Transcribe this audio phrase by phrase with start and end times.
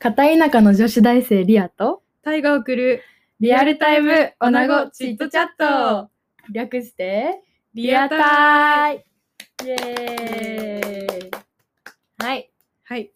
[0.00, 3.02] 片田舎の女子大生リアとタイが送る。
[3.40, 6.08] リアルタイムおなごチットチャット。
[6.52, 7.42] 略して
[7.74, 9.04] リアタイ。
[9.64, 11.30] イエーイ。
[12.16, 12.48] はい。
[12.84, 13.10] はい。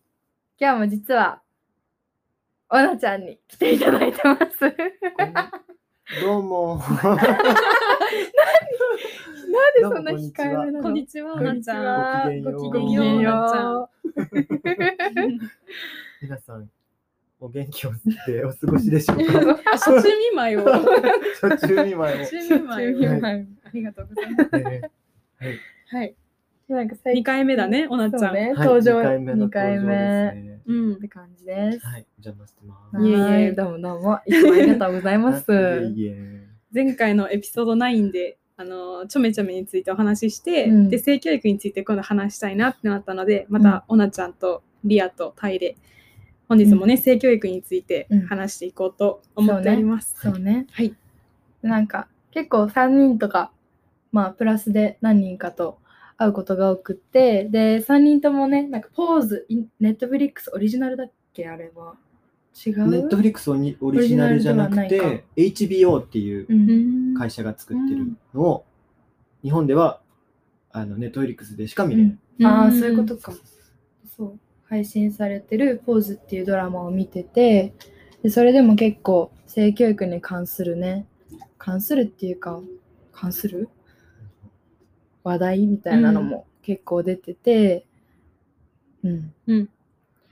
[0.58, 1.40] 今日も実は
[2.68, 4.42] おなちゃんに来ていただいてます。
[6.20, 6.78] どうも。
[6.78, 7.16] なん
[9.76, 10.82] でそんな控えめなの？
[10.82, 11.34] こんにちは。
[11.34, 14.18] こんにちなちゃんはごごきげんようよう
[16.22, 16.70] 皆さん、
[17.40, 19.58] お元気をってお過ごしでしょうか？
[19.66, 20.64] あ初中 見舞いを。
[21.40, 23.20] 初中見舞い初中見舞いを。
[23.20, 23.48] はい。
[23.64, 24.50] ありがとうございます。
[24.52, 24.82] はい。
[25.88, 26.14] はい。
[26.68, 28.66] なんか最二回目だねおなちゃん、そうねはい。
[28.68, 30.60] 登場二回目の二回登場目ですね。
[30.64, 30.92] うん。
[30.92, 31.86] って感じです。
[31.86, 33.04] はい、お邪魔してます。
[33.04, 33.54] いえいえはい。
[33.56, 34.20] どうもどうも。
[34.24, 35.52] いつもありがとうございます。
[35.52, 36.48] いえいえ。
[36.72, 40.88] 前回のエピソード9であのちょめちょめについてお話しして、うん。
[40.88, 45.76] で性教育について今度話したいなってなったのでまた、おなちゃんとリアとタイで
[46.52, 47.00] 本日もね、うん。
[47.00, 48.26] 性教育についてうん。
[48.26, 50.14] 話していこうと思っております。
[50.20, 50.66] そうね。
[50.72, 50.94] はい。
[51.62, 53.52] なんか結構3人とか
[54.10, 55.78] まあプラスで何人かと
[56.18, 59.46] 会うことが多くってで3人ともねなんかポーズ
[59.80, 61.94] ネットフリックスオリジナルだっけあれは。
[62.66, 62.90] 違う？
[62.90, 66.54] ネットフリックスオリオリジナルじゃなくて、HBO っていうう
[67.14, 67.14] ん。
[67.16, 68.66] 会社が作ってるのを、
[69.42, 70.00] 日本では
[70.70, 72.18] あのネットフリックスでしか見れない。
[72.40, 72.46] うん。
[72.46, 73.32] ああんそういうことか。
[74.14, 74.38] そう
[74.72, 77.74] 配信されてる「ポーズ」っていうドラマを見てて
[78.22, 81.06] でそれでも結構性教育に関するね
[81.58, 82.58] 関するっていうか
[83.12, 83.68] 関する？
[85.24, 87.84] 話題みたいなのも結構出てて
[89.04, 89.68] うん、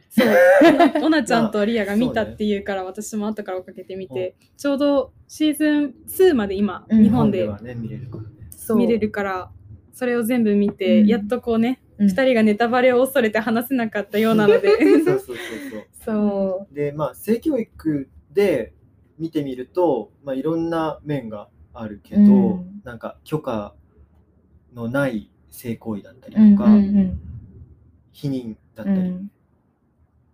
[0.08, 0.28] そう。
[0.62, 7.02] おなおなちゃんとリアが見たっていうから、私も後から追っかけてみて、ちょうどシーズン2まで今、うん。
[7.02, 8.28] 日本で見れるからね。
[8.50, 9.50] そう見れるから
[9.92, 11.06] それを全部見て、うん。
[11.08, 12.06] やっとこうね、うん。
[12.08, 14.68] 2人がネタバレを恐れて話せなかったようなので。
[15.04, 15.36] そうそうそう
[15.70, 15.86] そう。
[16.04, 18.72] そでまあ性教育で
[19.18, 22.26] 見てみると、まあ、いろんな面があるけど、う
[22.60, 22.80] ん。
[22.84, 23.74] なんか許可
[24.74, 27.20] のない性行為だったりう、うんとか、うんうん。
[28.12, 29.30] 否認だったり、うん。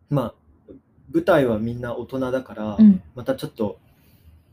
[0.08, 0.34] まあ
[1.12, 3.02] 舞台はみんな大人だから、うん。
[3.14, 3.80] またちょっと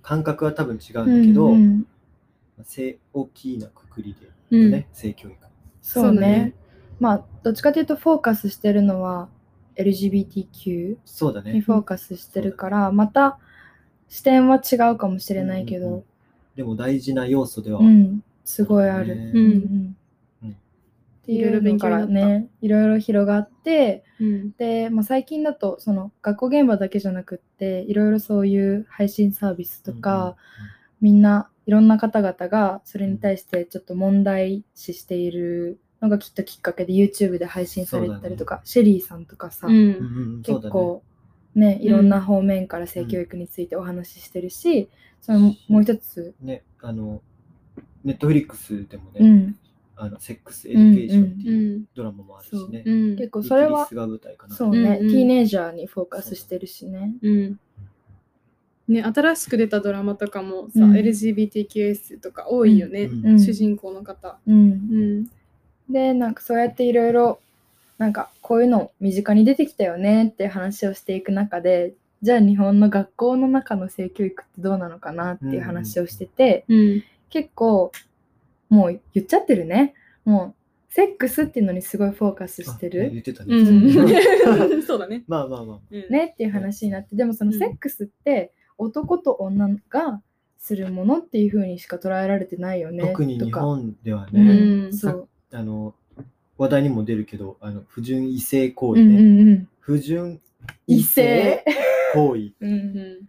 [0.01, 1.87] 感覚は多分違うんだけど、うんうん
[2.57, 4.71] まあ性大きなくくりで、うん。
[4.71, 5.37] ね性教育。
[5.81, 6.55] そうね
[6.99, 9.29] まあどっちかというとフォーカスしてるのは
[9.75, 11.53] LGBTQ そうだね。
[11.53, 13.39] にフォーカスしてるから、また
[14.07, 15.99] 視点は違うかもしれないけうんうんうん。
[15.99, 16.05] ど、
[16.55, 18.23] でも大事な要素では、うん。
[18.45, 19.15] すごいある。
[19.15, 19.97] ねうんうんうん。
[20.43, 20.49] うん。
[20.51, 20.55] っ
[21.25, 24.51] ていうのからねいろいろ広がってうん。
[24.57, 30.35] で、まあ、最近だとその学校現場だけじゃなくっていろいろそういう配信サービスとか、
[31.01, 40.41] みんないろんな方々がそれに対してちょっと問題視しているのがきっときっかけで YouTube で配信されてたりとか、シェリーさんとかさ、うん。
[40.43, 41.01] 結構
[41.55, 41.79] ね。
[41.81, 44.89] いろんな方面から性教育についてお話ししてるし、
[45.21, 47.21] そのもう一つ、ね、あの、
[48.03, 49.55] ネットフリックスでもね、うん、
[49.95, 51.85] あのセックスエデュケーションってういうん。
[51.95, 52.83] ドラマもあるしね。
[52.85, 53.15] うん。
[53.15, 54.55] 結構それはイギリスが舞台かな。
[54.55, 55.11] そうね、うんうん。
[55.11, 57.13] ティーネイジャーにフォーカスしてるしね。
[57.21, 57.59] うん。
[58.89, 60.91] ね、新しく出たドラマとかもさ、うん。
[60.93, 63.25] LGBTQS とか多いよね、うん。
[63.27, 63.39] うん。
[63.39, 64.39] 主人公の方。
[64.45, 64.55] うん。
[64.55, 64.65] う
[65.21, 65.25] ん
[65.93, 67.39] でなんかそうやっていろいろ
[67.97, 71.93] なんかこういうの身近に出てきたよねって話をしていく中で
[72.23, 77.03] じゃあ日本の学校の中の性教育ってどうなのかなっていう話をしてて、うん。
[77.29, 77.91] 結構
[78.69, 79.93] もう言っちゃってるね。
[80.23, 80.55] も
[80.89, 83.09] うセックスっていうのにすごいフォーカスしてる。
[83.09, 83.57] 言ってたうね。
[83.57, 83.91] ん
[84.83, 85.25] そうだね。
[85.27, 85.79] まあまあまあ。
[85.91, 86.05] うん。
[86.09, 90.21] ねっていう話になってでもそのセックスって男と女が
[90.59, 94.93] するものっていう風にしか捉えられてないよね特に日とか本ではうね、ん。
[94.93, 95.93] そうあの
[96.57, 99.21] 話題にも出るけど、あの不純異性行うんう為ね。
[99.21, 99.69] んうん。
[99.79, 100.41] 不純
[100.87, 101.63] 異性
[102.13, 102.75] 行為、うんう
[103.21, 103.27] ん。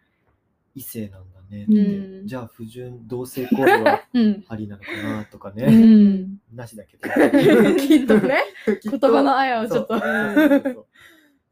[0.74, 2.26] 異性なんだね、うん。
[2.26, 4.44] じゃあ不純同性行為はうん。
[4.48, 5.66] ありなのかなとかうね。
[5.66, 6.38] ん。
[6.52, 7.08] なしだけど。
[7.76, 8.42] きっとね。
[8.82, 9.98] 言葉のあやをちょっと。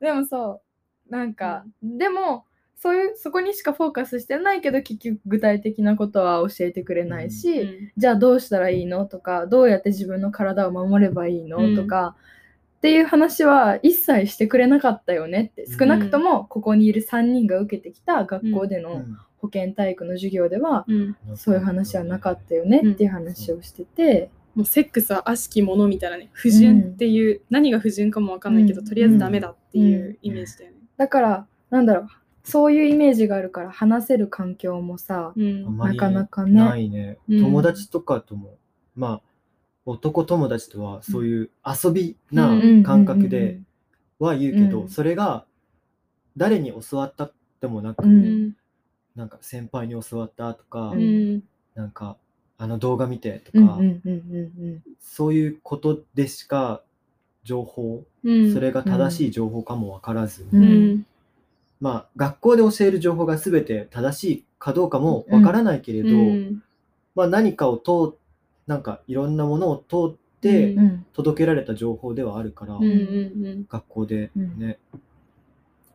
[0.00, 0.62] でもそ
[1.08, 1.12] う。
[1.12, 2.46] なんか、でも
[2.82, 11.76] そういうそこにしかフォーカスしてないけど結局具体的なことは教えてくれないし、うんじゃあどうしたらいいのとかどうやって自分の体を守ればいいの、うん。
[11.76, 12.16] とか
[12.78, 15.78] っていう話は一切してくれなかったよねってうん。
[15.78, 19.16] 少なくともここにいる3人が受けてきた学校でのうん。
[19.38, 21.16] 保健体育の授業ではうん。
[21.36, 28.86] そういう話はなかったよねっていう話をしてて、もうセックスは悪しきものみたいなね不純っていう、何が不純かもわかんないけど、うん。
[28.86, 30.78] とりあえずダメだっていうイメージだよね。
[30.96, 32.08] だからなんだろう
[32.44, 35.78] そういうイメージがあるから話せる環境もさ、うん。
[35.78, 36.52] なかなかね。
[36.52, 37.18] ないね。
[37.28, 37.40] うん。
[37.40, 38.56] 友達とかとも、
[38.96, 39.20] まあ、
[39.86, 42.82] 男友達とはそういう遊びなうん。
[42.82, 43.60] 感覚で
[44.18, 44.88] は言うけど、うん。
[44.88, 45.44] それが
[46.36, 47.30] 誰に教わった
[47.60, 48.46] でもなく、ううん。
[48.48, 48.56] ん
[49.14, 51.42] なんか先輩に教わったとか、ううん。
[51.74, 52.16] なんか
[52.58, 54.22] あの動画見てとか、うんうんうん
[54.58, 56.80] うんそういうことでしか
[57.44, 58.52] 情報、うん。
[58.52, 61.06] それが正しい情報かもわからず、ううんん
[61.82, 66.62] まあ学校で教える情報が全て正しいかどうかもわからないけれど、うん。
[67.16, 68.16] まあ、何かを通
[68.68, 70.76] なんかいろんなものを通って
[71.12, 74.78] 届けられた情報ではあるから、うんうん学校でね、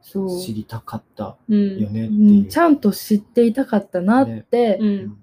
[0.01, 2.17] 知りたかったうんよねってう。
[2.17, 2.43] いう。
[2.43, 2.49] ん。
[2.49, 5.17] ちゃんと知っていたかったなって、うん。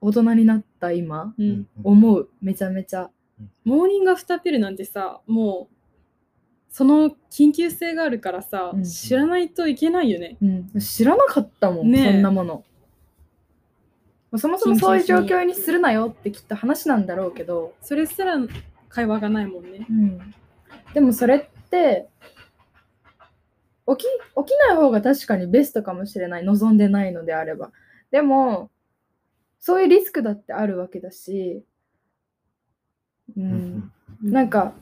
[0.00, 1.68] 大人になった今うん。
[1.84, 2.28] 思う。
[2.42, 3.10] めちゃめちゃ。
[3.64, 5.73] モーニングアフターピルなんてさもう
[6.76, 10.36] その緊急性があるからさ、うん知らないといけないよね。
[10.42, 12.12] うん、知らなかったもん、ねえ。
[12.14, 12.64] そんなもの。
[14.36, 18.34] そもそもそういう状況にするなよってきっと話なんだろうけど、それすら
[18.88, 19.86] 会話がないもんね。
[19.88, 20.34] うん、
[20.94, 22.08] でもそれって
[23.86, 26.44] 起き起きない方が確かにベストかもしれない。
[26.44, 27.70] 望んでないのであれば。
[28.10, 28.68] でも
[29.60, 31.62] そういうリスクだってあるわけだし、
[33.36, 33.92] ううんん。
[34.24, 34.72] なんか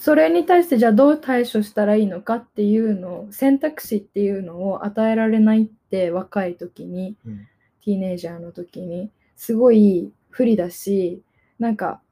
[0.00, 7.46] それに対してじゃあどう対処したらいいのかっていうのを選択肢っていうのを与えられないって若い時にうん。
[7.82, 11.22] ティーネイジャーの時にすごい不利だし
[11.58, 12.02] なんか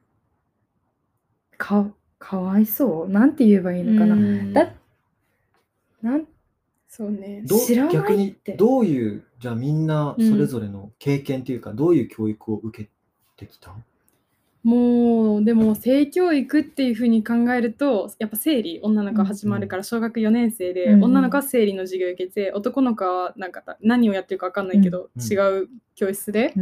[1.59, 3.09] かかわいそう。
[3.09, 4.53] なんて言えばいいのかな、うん。
[4.53, 4.73] だ
[6.03, 6.25] なん
[6.89, 7.43] そうね。
[7.47, 7.97] どう知らないって。
[7.97, 12.91] 逆にどういうじゃあみんなそれぞれの経験っていうか、どういう教育を受け
[13.37, 13.75] てきた？
[14.65, 21.05] もうでも性教育っていうふうに考えるとやっぱ生理女の子が始まるから小学4年生で、うん。
[21.05, 25.23] 女の子は生理の授業を受けて男の子はなんか何をやってるか分かんないけど、うん。
[25.23, 26.55] 違う教室で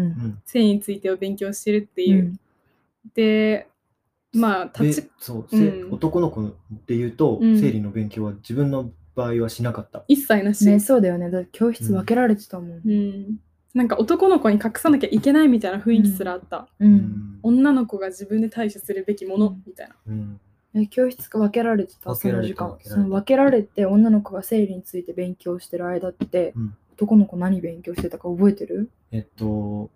[0.45, 2.23] 性についてを勉強してるってういう。
[2.25, 2.39] ん。
[3.15, 3.69] で
[4.33, 5.95] まあで立ちそう、せうん。
[5.95, 6.43] 男の子
[6.87, 7.59] で言うと、うん。
[7.59, 10.05] 生理の勉強は自分の場合はしなかった。
[10.09, 11.49] 一切なし、ね、そうだよね。
[11.51, 13.39] 教室分けられてたもん、うん、
[13.77, 16.95] なんか男の子に隠さなきゃいけないみたいな雰囲気すらあった、ううん。
[16.95, 20.41] ん女の子が自分で対処するべきものうんみたいな、うん。
[20.75, 22.71] え教室が分けられてたその時間。
[22.71, 22.91] 分けられた。
[22.91, 26.75] その分けられて女の子が生理について勉強してる間って、うん。
[26.95, 28.91] 男の子何勉強してたか覚えてる？
[29.13, 29.91] えっと、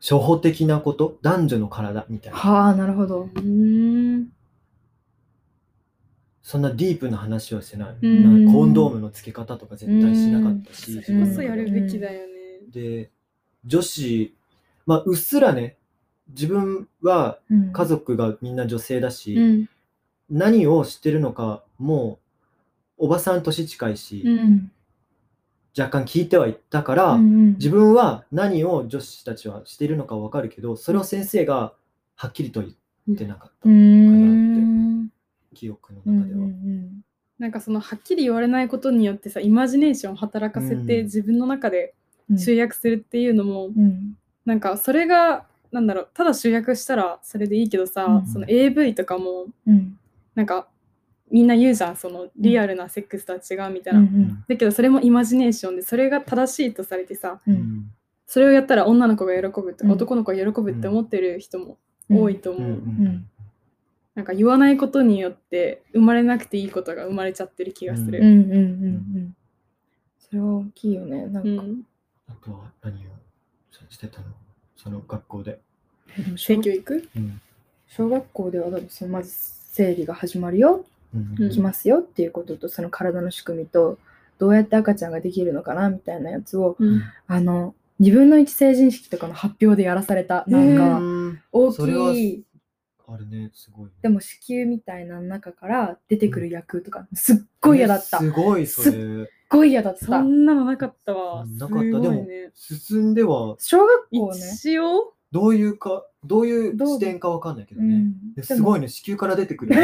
[0.00, 2.38] 初歩的なこと、男女の体みたいな。
[2.38, 3.28] はあなるほど。
[3.34, 4.28] うん
[6.48, 7.96] そんなディープな話はしてない。
[8.00, 8.08] う
[8.48, 8.50] ん。
[8.50, 11.02] コンドームの付け方とか絶対しなかったし。
[11.02, 12.32] それこそやるべきだよね、
[12.72, 13.10] で、
[13.66, 14.34] 女子、
[14.86, 15.76] まあ、うっすらね、
[16.30, 17.70] 自分はうん。
[17.74, 19.68] 家族がみんな女性だし、うん。
[20.30, 22.18] 何を知ってるのかも
[22.96, 24.38] うおばさん年近いし、うん。
[24.38, 24.72] うん
[25.78, 27.52] 若干聞いてはいったから、うんうん。
[27.56, 31.74] 自分は何を女子たちはしているのかわかるけどそれを先生が
[32.16, 32.70] はっきりと言
[33.14, 35.12] ってなかった、うーん
[35.54, 36.40] 記憶のうん中では。
[36.40, 37.04] うん
[37.38, 41.04] なんかそのはっきり言われないことによってさイマジネーションを働かせてうん。
[41.04, 41.94] 自分の中で
[42.28, 42.38] うん。
[42.38, 44.16] 集約するっていうのも、うん。
[44.44, 48.26] なんかそれがなんだろうただ集約したらそれでいいけどさ、うん。
[48.26, 49.98] その AV とかもうん。
[50.34, 50.66] なんか
[51.30, 57.56] みんな言うじゃんそのリアルなセックスとは違うみたいな、うんだけどそれもイマジネーションでそれが正しいとされてさううん。
[57.56, 57.90] ん
[58.26, 59.90] それをやったら女の子が喜ぶとか、うん。
[59.92, 61.78] 男の子が喜ぶって思ってる人も
[62.10, 63.26] 多いと思う、うんん
[64.18, 68.26] なんか言わないことによって生まれなくていいことが生まれちゃってる気がする、うん。
[68.26, 68.56] うんうんう
[69.20, 69.36] ん。
[70.18, 71.26] それは大きいよね。
[71.26, 71.82] なんか、うん。
[72.26, 72.98] あとは何を
[73.88, 74.26] してたの？
[74.76, 75.60] その学校で。
[76.16, 77.40] でも小性教育うん。
[77.86, 79.30] 小学校ではだそのまず
[79.70, 80.84] 生理が始まるよ。
[81.14, 81.36] うん。
[81.38, 83.98] うんきますよっていうこととその体の仕組みと
[84.40, 87.02] どうやって赤ちゃんができるのかなみたいなやつをうん。
[87.28, 91.42] あの自分の一成人式とかの発表でやらされたなんへかうん。
[91.52, 92.44] 大それはきい
[93.10, 93.92] あれね、すごいね。
[94.02, 99.30] でも子宮みたいな中から出てくる役とかすっごい嫌だったすごい、それ。
[99.48, 101.46] ごい嫌だったそんなのなかったわ。
[101.46, 102.50] なかったすごいでもね。
[102.54, 105.14] 進んでは、小学校ね、一応？
[105.32, 107.94] どういうか、どういう視点かわかんないけどね。
[107.94, 107.98] う？
[107.98, 109.74] ん、いですごいね、子宮から出てくる。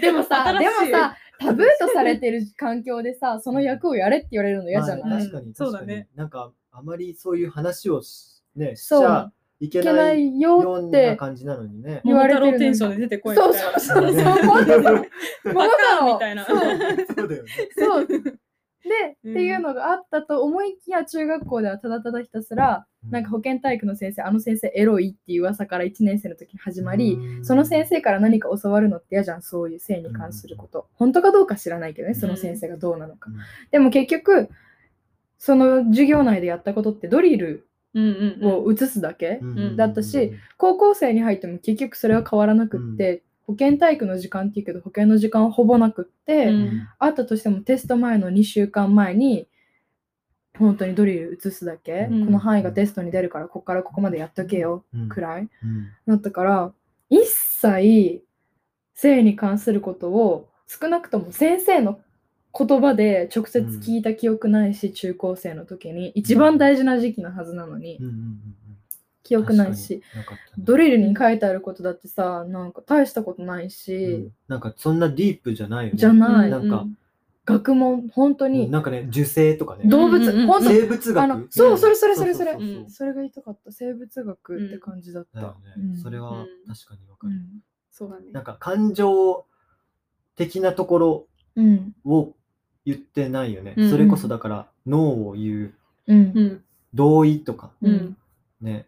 [0.00, 6.08] でも さ新しいでもさタブーとされてる環境でさその役をやれって言われるの嫌じゃまあない、確かに、確かにそうだね。
[6.14, 9.30] なんか、あまりそういう話をし,、ね、しちそうゃ
[9.60, 12.00] いけなないいよよっうなて感じなのにね。
[12.04, 13.80] 言われてるテンションで出てこいみそうたいな。
[13.80, 16.44] そうそうバカみたいな。
[16.44, 16.58] そう
[17.16, 17.50] そうだよね。
[17.76, 33.36] そうで、うんっていうのがあったと思いきや中学校ではただただひたすらなんか保健体育の先生あの先生エロいっていう噂から1年生の時に始まり、その先生から何か教わるのって嫌じゃんそういう性に関すること、本当かどうか知らないけどねその先生がどうなのか、うん
[33.70, 34.50] でも結局
[35.38, 37.66] その授業内でやったことってドリル。
[38.42, 46.88] を移すだけ、うんだったし高校生に入っても結局それは変わらなくって、保健体育の時間って言うけど保健の時間はほぼなくって、うん。
[46.98, 49.46] あったとしてもテスト前の2週間前に
[50.58, 52.24] 本当にドリル移すだけ、うん。
[52.26, 55.08] この範囲がテストに出るからここからここまでやっとけようん。
[55.08, 55.88] くらいうん。
[56.06, 56.72] だったから
[57.10, 58.24] 一切
[58.94, 62.00] 性に関することを少なくとも先生の
[62.56, 66.10] 言葉で直接聞いた記憶ないし、中高生の時に。
[66.10, 68.38] 一番大事な時期のはずなのに、うんうんうんうん。
[69.24, 69.96] 記憶ないし。
[69.96, 70.02] ね
[70.58, 74.32] ドリルに書いてあることだってさなんか大したことないし、うん。
[74.48, 75.98] なんかそんなディープじゃないよね。
[75.98, 76.86] じゃない、なんか
[77.44, 78.70] 学問本当に。
[78.70, 79.88] なんかね、受精とかね。
[79.88, 81.22] 動物、うんうん生物学。
[81.24, 82.60] あのそうそれそれそれうそれうう。
[82.60, 82.90] うん。
[82.90, 83.72] それが言いたかった。
[83.72, 85.92] 生物学って感じだった、だようん。
[85.94, 85.98] ね。
[85.98, 86.46] それはうん。
[86.72, 87.32] 確かにわかる。
[87.32, 87.46] うん。
[87.90, 88.26] そうだね。
[88.32, 89.44] なんか感情
[90.36, 91.94] 的なところうん。
[92.04, 92.34] を
[92.84, 93.74] 言ってないよね。
[93.76, 95.74] うんそれこそだから脳を言う
[96.06, 96.64] うんうん。
[96.92, 98.16] 同意とかうん。
[98.60, 98.86] ね、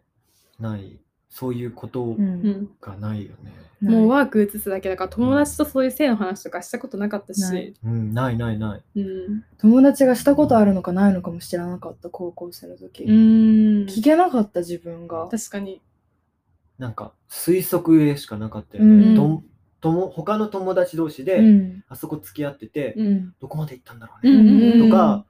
[0.59, 0.99] ない。
[1.29, 2.69] そういうことうんうん。
[2.81, 3.53] がないよね。
[3.81, 7.75] もうワーク移すだけだから友達とそういう性の話とかしたことなかったし。
[7.83, 8.99] うん、ないないない。
[8.99, 9.43] うん。
[9.59, 13.11] 友達がしたことあるのかないのかも知らなかった高校生の時、うん。
[13.85, 15.81] 聞けなかった自分が確かに。
[16.79, 19.13] なんか推測でしかなかったようね。
[19.13, 19.15] ん
[19.79, 23.33] ととも他の友達同士で、うんあそこ付き合ってて、うん。
[23.39, 24.83] どこまで行ったんだろううね。
[24.83, 25.25] とか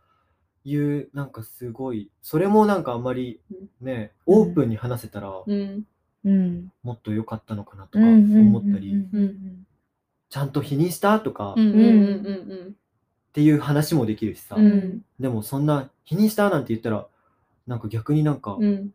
[0.64, 3.40] いう、なんかすごい、それもなんかあんまり
[3.82, 5.84] ね、うんオープンに話せたらうん。
[6.26, 8.94] うんもっと良かったのかなとかうん思ったり、
[10.30, 11.68] ちゃんと否認したとかっうん。
[11.70, 11.76] うん。
[11.76, 11.82] う
[12.70, 12.76] ん。
[13.34, 14.58] ていう話もできるしさ。
[15.20, 17.08] でもそんな否認したなんて言ったら、
[17.68, 18.92] なんか逆になんかうん。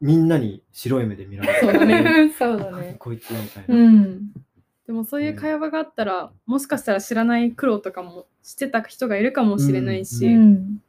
[0.00, 3.74] みんなに白い目で見られそうだねうんそうだね こいつみたいな。
[4.88, 4.94] うん。
[4.94, 10.82] でもそういう会話があったら、もしかしたら知らない苦労とかもしてた人がいるかもしれないし、うん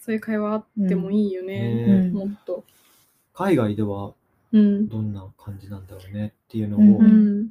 [0.00, 1.74] そういう会話あってもいいよね。
[1.74, 2.62] ねうんもっと。
[3.32, 4.12] 海外では
[4.52, 4.86] うん。
[4.88, 7.48] どんな感じなんだろうねっていうのうんをうん。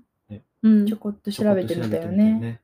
[0.61, 2.61] うんちょこっと調べてみたよね。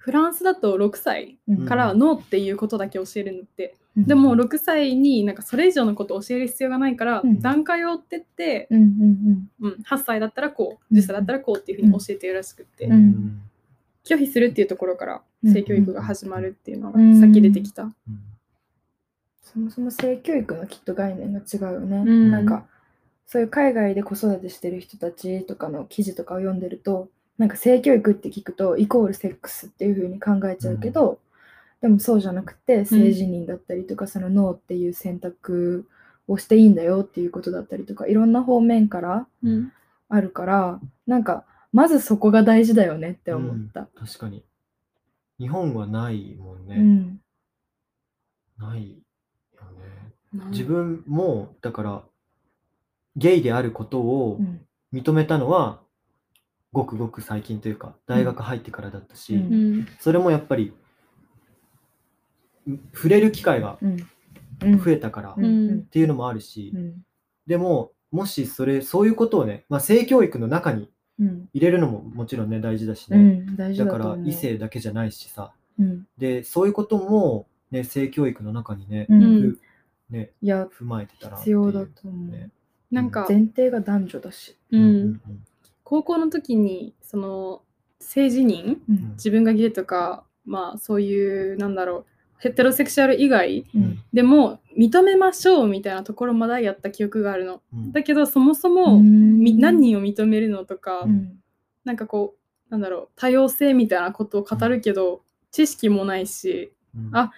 [0.00, 1.66] フランスだと6歳うん。
[1.66, 4.06] からノーっていうことだけ教えるのって、うん。
[4.06, 7.40] でも6歳になんかそれ以上のことを教える必要がないから、うん。
[7.40, 12.88] 段階を追ってって、うんうんうん、8歳だったらこう10歳だったらこうっていうふうに教えてるらしくって、
[14.04, 15.52] 拒否するっていうところからうん。
[15.52, 17.20] 性教育が始まるっていうのがうん。
[17.20, 17.82] さっき出てきた。
[17.82, 17.92] うん
[19.52, 22.04] そもそも性教育のきっと概念が違うよね。
[22.04, 22.30] ん。
[22.30, 22.66] なんか
[23.26, 27.08] そういう海外で子育てしてる人たちとかの記事とかを読んでると
[27.40, 31.20] なんか性教育って聞くとイコールセックスっていう風に考えちゃうけど、
[31.80, 35.88] でもそうじゃなくて性自認だったりとか、そのノーっていう選択
[36.28, 39.72] をしていいんだよっていうことだったりとかいろんな方面からうん
[40.10, 43.88] あるからなんかまずそこが大事だよねって思った。
[43.98, 44.44] 確かに。
[45.38, 46.76] 日本はないもんね。
[46.76, 47.20] うん
[48.58, 48.98] ない
[49.54, 49.62] よ
[50.34, 50.44] ね。
[50.50, 52.02] 自分も、だから、
[53.16, 54.60] ゲイであることをうん
[54.92, 55.80] 認めたのは、
[56.72, 59.54] ごくごく最近というか、大学入ってからだったし、うん。
[59.54, 59.88] うん。
[59.98, 60.72] それもやっぱり、
[62.68, 63.78] ん触れる機会が
[64.60, 67.04] 増えたからっていうのもあるし、うん。
[67.46, 71.48] でも、もしそれ、そういうことをね、まあ、性教育の中にうん。
[71.52, 73.18] 入れるのももちろんね、大事だしね。
[73.18, 73.20] う
[73.52, 73.56] ん。
[73.56, 74.16] 大事だから。
[74.24, 75.52] 異性だけじゃないしさ。
[75.78, 76.06] うん。
[76.16, 79.06] で、そういうことも、ね、性教育の中にね、
[80.08, 82.30] ねいや踏まえてたら必要だと思う。
[82.30, 82.50] ね
[82.90, 84.56] なんか、前提が男女だし。
[84.70, 85.20] うんうん
[85.90, 87.62] 高校の時にその
[87.98, 89.10] 性自認うん。
[89.14, 92.04] 自分がゲイとかまあそういうなんだろう
[92.38, 93.82] ヘテロセクシャル以外うん。
[93.82, 97.60] うんでも認めましょうみたいなところまでやった記憶があるの。
[97.74, 97.92] うん。
[97.92, 101.40] だけどそもそも、み何人を認めるのとか、うん。
[101.84, 102.36] なんかこ
[102.68, 107.10] うなんだろう多様性みたいなことを語るけど、知識もないしうん。
[107.12, 107.32] あ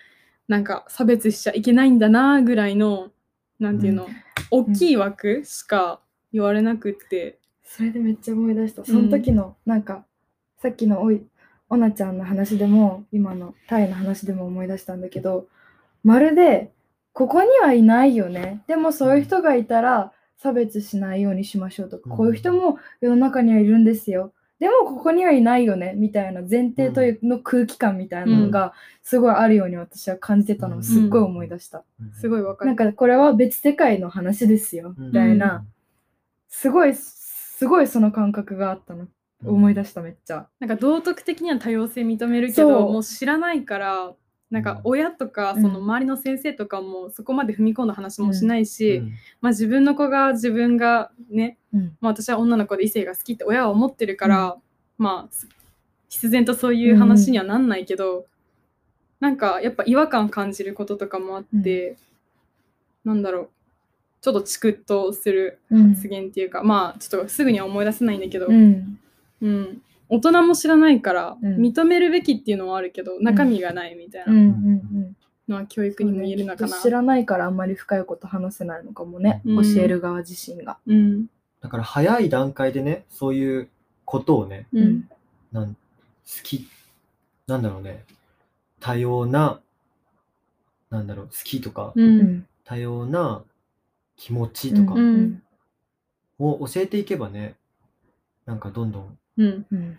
[0.46, 3.12] なんか差別しちゃいけないんだなぐらいの
[3.58, 4.08] なんていうの、
[4.50, 6.00] 大きい枠しか
[6.34, 7.38] 言われなくって。
[7.74, 8.84] それでめっちゃ思い出した。
[8.84, 10.04] その時の、なんか、
[10.60, 11.22] さっきのおい、
[11.70, 15.46] おなちゃんの話でも、今のタイの話でも思い出したんだけど、
[16.04, 16.70] まるで、
[17.14, 18.62] ここにはいないよね。
[18.66, 24.34] でもそういう人がいたら、差別しないようにしましょうとか、うんこういう人も世の中にはいるんですよ。
[24.58, 31.84] でもここにはいないよねみたいな前提というの空気感みたいなのがすごいあるように私は感じてたのをすっごい思い出した。
[32.20, 32.66] すごいわかる。
[32.68, 35.64] なんかこれは別世界の話ですようんみたいな、
[36.48, 36.94] すごい
[37.62, 39.06] すごいその感覚があったの。
[39.44, 40.48] 思い出しためっちゃ。
[40.58, 44.14] なんか道徳的には多様性認めるけどもう知らないから
[44.50, 44.80] なんかうん。
[44.82, 45.62] 親とかうん。
[45.62, 49.12] その周りの先生とかもそこまで踏み込んだ話もしないし、うん。
[49.40, 51.96] まあ、自分の子が自分がね、うん。
[52.00, 54.56] まあ、私は女の子で異性が好きって親は思ってるから、
[54.98, 55.48] まあす
[56.08, 58.26] 必然とそういう話にはなんないけど、
[59.20, 61.96] なんかやっぱ違和感感じることとかもあって、
[63.04, 63.50] なんだろう
[64.22, 65.94] ちょっとチクッとするうん。
[65.94, 68.98] 発言っていうか、まあちょっとすぐには思い出せないんだけど、うん。
[69.42, 71.56] うん、大人も知らないから、うん。
[71.60, 75.16] 認めるべきっていうのはあるけど中身がないみたいうんうなん。
[75.48, 76.80] のは教育にも言えるのかな。
[76.80, 79.74] 知らないからあんまり深いこと話せないのかもね、うん。
[79.74, 80.78] 教える側自身が。
[80.86, 81.26] うん。
[81.60, 83.68] だから早い段階でね、そういう
[84.04, 85.08] ことをね、うん。
[85.50, 85.78] なん好
[86.44, 86.68] き、
[87.48, 88.04] なんだろうね、
[88.78, 89.60] 多様な、
[90.90, 92.46] なんだろう、好きとか、ううんん。
[92.64, 93.42] 多様な
[94.22, 95.42] 気持ちとかうん
[96.38, 97.56] を教えていけばね、
[98.46, 99.66] なんかどんどん、うん。
[99.70, 99.98] うん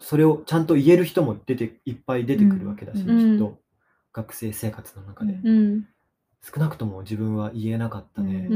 [0.00, 3.60] それをちゃんと言える人も出て、いっぱい出てくるわけだし、うんきっと、
[4.12, 5.38] 学生生活の中で。
[6.42, 8.48] 少なくとも自分は言えなかったね。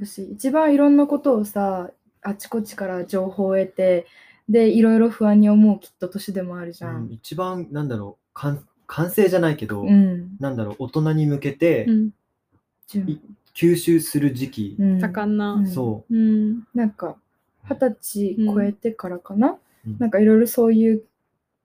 [0.00, 1.90] 私一番いろんなことをさ
[2.22, 4.06] あちこちから情報を得て
[4.48, 7.08] でいろいろ不安に思うきっと年でもあるじゃうん。
[7.08, 7.12] ん。
[7.12, 10.36] 一番、なんだろう、完完成じゃないけど、うん。
[10.38, 12.10] なんだろう、大人に向けてうん
[13.54, 15.00] 吸収する時期、うん。
[15.00, 15.52] 多感な。
[15.54, 15.66] うん。
[15.66, 16.14] そう。
[16.16, 16.66] ん。
[16.74, 17.16] なんか
[17.68, 19.96] 二十歳超えてからかな、うん。
[19.98, 21.02] なんかいろいろそういう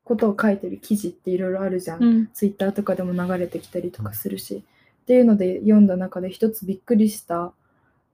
[0.04, 2.04] ことを書いてる記事っていろいろあるじゃん。
[2.04, 2.30] うん。
[2.34, 4.64] ツイッターとかでも流れてきたりとかするし、
[5.02, 7.54] っていうので読んだ中で一つびっくりした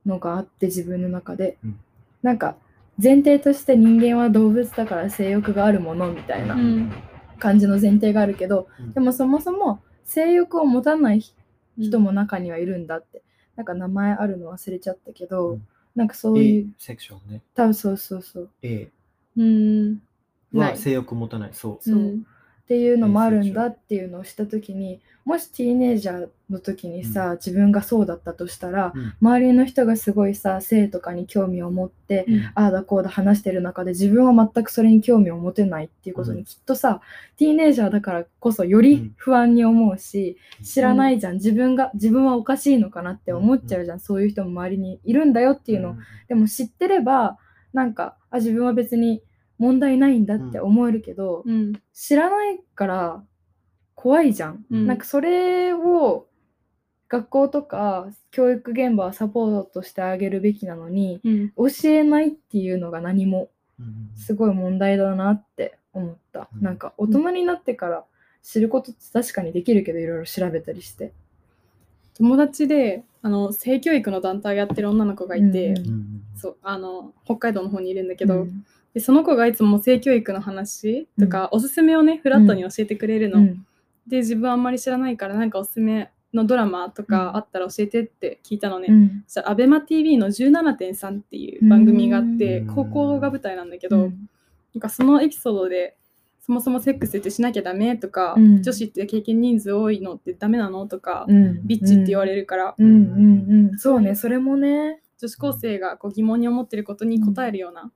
[0.06, 1.80] のがあって自分の中で、うん。
[2.22, 2.56] なんか
[3.02, 6.92] 前提として人間は動物だから性欲があるものみたいなうん。
[7.40, 8.94] 感じの前提があるけど、うん。
[8.94, 11.24] でもそもそも性欲を持たない
[11.78, 13.24] 人も中にはいるんだって、
[13.56, 17.44] なんか名前あるの忘れちゃったけど、うんなんかそういうセクションね。
[17.54, 18.90] 多分そうそうそう A
[19.38, 19.94] うん
[20.52, 21.54] なはい性欲持たない。
[21.54, 21.84] そう。
[21.84, 22.26] そううん
[22.64, 29.14] っていうのもあるん性だっていうのをした時にもしティーネイジャーの時にさ、自分がそうだったとしたら、うん。
[29.22, 32.52] 周りの人がすごいさ性とかに興味を持って、うん。
[32.56, 36.38] ああだこうだ話してる中で自分は全くそれに興味を持てないっていうことうん。
[36.38, 37.00] にきっとさ、
[37.38, 41.36] ティーネイジャーだからこそより不安に思うし、知らないじゃん。
[41.36, 45.92] 自分が自分はおかしいのかなって思っちゃうじゃん、そういう人も周りにいるんだよっていうの。
[45.92, 45.96] を、
[46.28, 47.38] でも知ってれば
[47.72, 49.24] なんかあ自分は別に
[49.64, 51.74] 問題ないんだって思えるけど、うん。
[51.94, 53.24] 知らないから
[53.96, 54.88] 怖いじゃん、うん。
[54.88, 56.28] なんかそれを
[57.08, 61.50] 学校とか教育現場はサポートしてあげるべきなのにうん。
[61.56, 64.12] 教えないっていうのが何もうん。
[64.16, 66.62] すごい問題だなって思った、うん。
[66.62, 68.04] なんか大人になってから
[68.42, 71.14] 知ることって確かにできるけどいろいろ調べたりして。
[72.16, 76.22] 友達であの性教育の団体やってる女の子がいて、うん。
[76.36, 83.66] そうあの北海道の方にいるんだけど、うんでその子がいつも性教育の話とか、おすすめをねフラットに教えてくれるの、うん。
[84.08, 89.24] で自分あんまり知らないからなんかおすすめのドラマとかあったら教えてって聞いたのね、うん。
[89.28, 92.68] そしたらアベマ t v の17.3っていう番組があって、うん。
[92.68, 94.30] 高校が舞台なんだけど、うん。
[94.74, 95.96] なんかそのエピソードで
[96.42, 98.64] そもそもセックスってしなきゃダメとか、うん。
[98.64, 101.66] 女子って経験人数多いのってダメなのとか、うん。
[101.66, 102.86] ビッチって言われるから、うん。
[102.86, 103.70] うん。
[103.70, 103.80] うん。
[103.80, 104.16] そうね。
[104.16, 107.92] それもね女子高生がこう疑問に思ってることに答えるような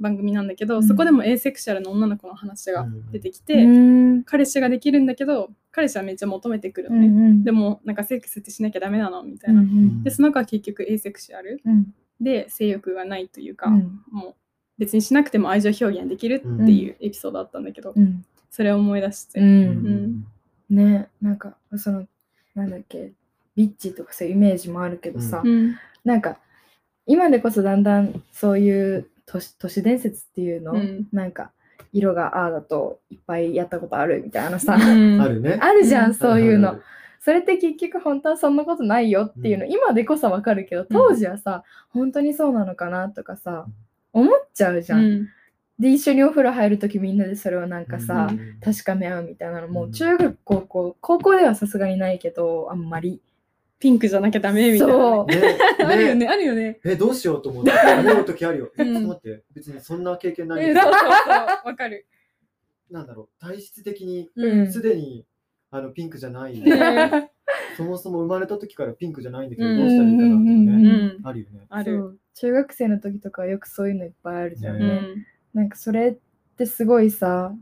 [0.00, 0.82] 番組なんだけど、うん。
[0.82, 4.24] そこでもエーセクシャルの女の子の話が出てきて、うん。
[4.24, 7.18] 彼氏ができるんだけど彼氏はめっちゃ求めてくるのね、うん。
[7.18, 10.02] うんでもなんかセックスってしなきゃダメなのみたうんういな、ん。
[10.02, 11.60] でその子は結局エーセクシャル。
[11.64, 11.94] うん。
[12.20, 14.02] で性欲がないというか、うん。
[14.10, 14.34] もう
[14.78, 18.24] 別にしなくても愛情表現できるっていうエピソードだったんだけど、うん。
[18.50, 19.46] それを思い出して、うん。
[19.48, 20.76] うん。
[20.76, 22.06] ねなんかその
[22.54, 23.12] なんだっけ
[23.56, 25.76] ビッチとかそういうイメージもあるけどさ、うん。
[26.04, 26.38] なんか
[27.06, 31.06] 今でこそだんだんそういう都市都市伝説っていうの、うん。
[31.12, 31.52] なんか
[31.92, 35.20] 色がああだといっぱいやったことあるみたいなさ、うん。
[35.20, 35.58] あるね。
[35.60, 36.14] あるじゃん、うん。
[36.14, 36.80] そういうの。
[37.20, 43.66] それって結局本当はそんなことないよっていうの、今でこそわかるけど当時はさ、本当にそうなのかなとかさ
[44.12, 45.00] 思っちゃうじゃん。
[45.00, 45.28] うん。
[45.78, 48.58] で一緒にお風呂入る時みんなでそれをなんかさ、うん。
[48.60, 49.68] 確かめ合うみたいなの。
[49.68, 49.92] もううん。
[49.92, 53.22] 中学高校高校ではさすがにないけどあんまり
[53.80, 55.24] ピンクじゃなきゃダメみたいな。
[55.24, 56.78] ね、あるよねねあるよね。
[56.84, 58.70] え、どうしようと思って思う時あるよ。
[58.78, 58.92] え、うん。
[58.92, 62.06] ちょっと待って、別にそんな経験ないえんですそうそうそうわかる、
[62.90, 64.72] なんだろう、体質的にうん。
[64.72, 65.24] すでに
[65.70, 67.30] あのピンクじゃない、ね。
[67.76, 69.76] そもそも生まれた時からピンクじゃないんだけど、うん。
[69.78, 70.88] どうしたらいいかなとかうんうね、
[71.18, 71.26] ん。
[71.26, 71.60] あるよね。
[71.70, 71.98] ある。
[71.98, 72.18] そう。
[72.34, 74.78] 中学生の時とかよくそういうのいっぱいあるじゃん。
[74.78, 75.00] ね、
[75.54, 76.16] なんかそれっ
[76.56, 77.54] てすごいさ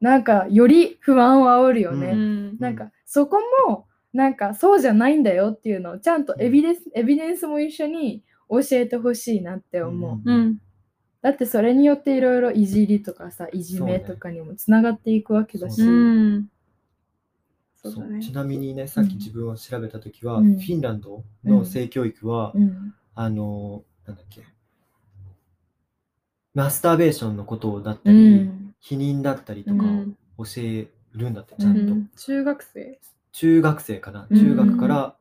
[0.00, 2.58] なんかより不安を煽るよね、うん。
[2.58, 10.56] なんかそこもなんかそうじゃないんだよっていうのをちゃんとエビデンス、エビデンスも一緒に教えてほしいなって思う、うん。
[11.20, 15.82] だってそれによっていろいろいじりとかさいじめとかにもつながっていくわけだし、ち
[18.32, 22.94] なみにね、さっき自分を調べた時は、うんフィンランドの性教育は、うん。
[23.14, 24.42] あの、なんだっけ、
[26.54, 28.74] マスターベーションのことだったうり、ん。
[28.82, 29.84] 避妊だったりとか
[30.38, 31.92] 教えるんだって、ちゃんと。
[31.92, 32.10] うん。
[32.16, 32.98] 中学生
[33.36, 34.26] 中学生かな？
[34.30, 34.38] うん。
[34.38, 35.14] 中学から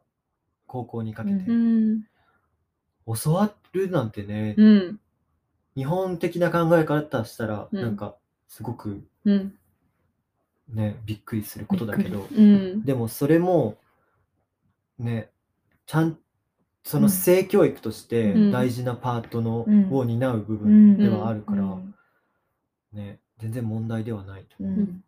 [0.67, 2.03] 高校にかけて、うん。
[3.05, 4.99] 教わるなんてね、うん。
[5.75, 7.81] 日本的な考え方したら、うん。
[7.81, 8.15] なんか
[8.47, 9.53] すごくうん。
[10.69, 12.25] ねびっくりすることだけど。
[12.33, 12.85] うん。
[12.85, 13.75] でもそれも
[14.97, 15.29] ね
[15.85, 16.17] ちゃん
[16.83, 17.09] そのうん。
[17.09, 18.51] 性教育としてうん。
[18.51, 19.91] 大事なパートの、うん。
[19.93, 20.97] を担う部う分ん。
[21.03, 21.93] ではあるから、うん。
[22.93, 24.55] ね全然問題ではないと。
[24.61, 24.71] 思う。
[24.71, 25.03] うん。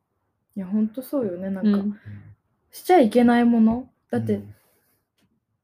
[0.57, 1.97] いやほんとそうよねなんか、うん
[2.77, 3.89] しちゃいけないもの。
[4.11, 4.55] だって、うん。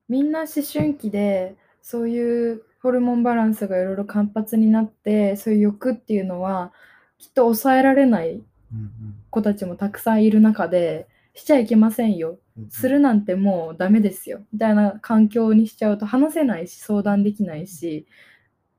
[0.10, 6.74] みんな思春期でそういうホルモンバランスがいろいろ活発になってそういう欲っていうのは
[7.18, 8.92] きっと抑えられないうん
[9.30, 12.38] 子たちもたくさんいる中でしちゃいけませんよ。
[12.58, 14.42] うんするなんてもうダメですよ。
[14.52, 18.06] みたいな環境にしちゃうと話せないし相談できないし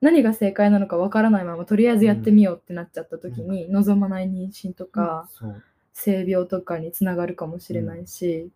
[0.00, 5.62] 何が正解なのかわからないままとりあえずやってみようってなっちゃった時に、望まない妊娠とか、そう
[5.94, 8.50] 性病とかにつながるかもしれないし、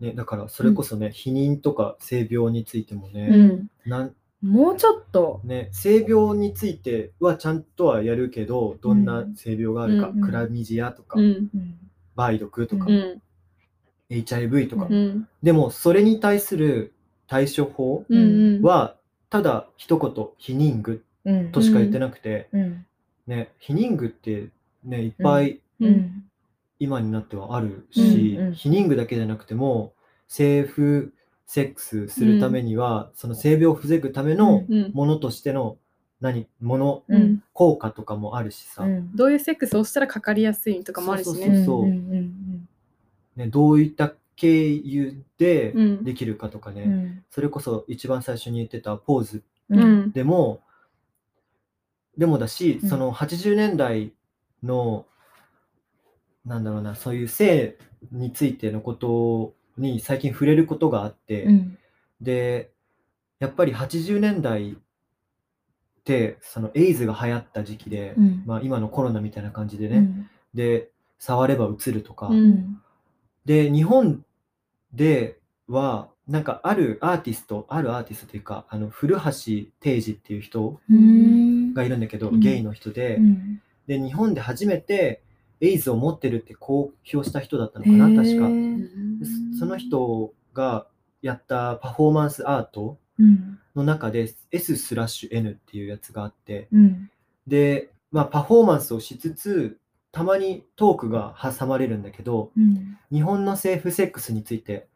[0.00, 3.70] ね、だからそれこそね、避妊とか性病についてもうね、ん。
[3.86, 10.24] なんもうちょっと、ね性病についてはちゃんとはやるけどどんな性病があるか、うんうん。
[10.24, 11.78] クラミジアとか、うんうん。
[12.16, 13.22] 梅毒とか、うん。
[14.08, 15.28] HIV とか、ううん。
[15.42, 16.94] でもそれに対する
[17.26, 18.62] 対処法うんうん。
[18.62, 18.96] は
[19.28, 21.52] ただ一言避妊具うん。
[21.52, 22.86] としか言ってなくて、うん。
[23.26, 24.48] ね避妊具って
[24.84, 25.86] ねいっぱいうん。
[25.86, 26.24] うん
[26.80, 28.52] 今になってはあるし、うんうん。
[28.54, 29.92] 避妊具だけじゃなくても
[30.26, 31.14] セーフ
[31.46, 35.76] セックスするためには、その性病を防ぐためのうんものとしての
[36.20, 37.22] 何ものうん。
[37.22, 39.14] うん効果とかもあるしさ、うん。
[39.14, 41.66] どういうセックスをしたらかかりやすいとかもあるしね。
[43.48, 46.04] どういった経由でうん。
[46.04, 46.92] できるかとかね、うん。
[46.92, 50.02] うんそれこそ一番最初に言ってたポーズううん。
[50.06, 50.62] んでも
[52.16, 52.88] でもだし、うん。
[52.88, 54.12] その80年代
[54.62, 55.04] の
[56.44, 57.76] なんだろうなそういう性
[58.12, 61.78] についてのことに最近触れることがあって、うん。
[62.20, 62.70] で
[63.38, 64.76] やっぱり80年代っ
[66.04, 68.42] てそのエイズが流行った時期で、うん。
[68.46, 70.30] まあ、今のコロナみたいな感じでね、うん。
[70.54, 72.50] で触ればうつるとか、ううん。
[72.50, 72.82] ん
[73.44, 74.24] で日本
[74.92, 79.20] ではなんかあるアーティストあるアーティストというかあの古橋
[79.80, 81.74] 定治っていう人うん。
[81.74, 82.40] がいるんだけど、うん。
[82.40, 83.62] ゲイの人で、うん。
[83.86, 85.22] で日本で初めて
[85.60, 88.48] エイズを持ってるって公表した人だったのかな確か。
[89.58, 90.86] その人が
[91.22, 96.68] やったパフォーマンスアートうんの中で S スラッシュ N っていうやつがあって。
[96.72, 97.10] うん。
[97.46, 99.78] で、まあ、パフォーマンスをしつつ
[100.12, 104.88] たまにトークが挟まれるんだけどうん日本のセーフセックスについて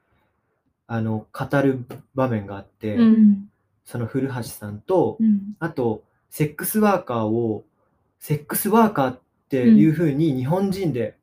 [0.89, 3.13] あの語る場面があって、ううん。
[3.13, 3.51] ん
[3.85, 5.55] その古橋さんと、うん。
[5.61, 7.65] あとセックスワーカーを
[8.19, 9.24] セックスワーカーって
[9.63, 11.17] いうふうに日本人で、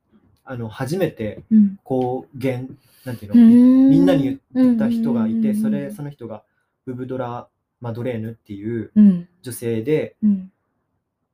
[0.44, 1.80] あの初めてうん。
[1.84, 5.62] 公言なんていうの、みみんなに言った人がいて、うん。
[5.62, 6.44] それその人が
[6.86, 7.48] ブブドラ・
[7.80, 9.28] マドレーヌっていううん。
[9.42, 10.52] 女性でうん。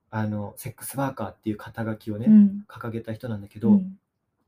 [0.10, 2.66] あのセックスワーカーっていう肩書きをね、うん。
[2.68, 3.98] 掲げた人なんだけど、うん。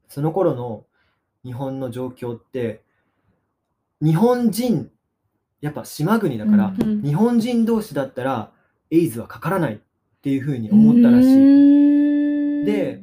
[0.08, 0.86] その頃の
[1.44, 2.82] 日本の状況って
[4.02, 4.90] 日本人
[5.62, 7.02] やっぱ島国だから、うん。
[7.02, 8.52] 日本人同士だったら
[8.92, 9.80] エイズはかからないっ
[10.22, 11.69] ていうふうに思ったらしい。
[12.64, 13.02] いで